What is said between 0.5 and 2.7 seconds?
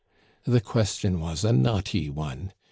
question was a knotty one.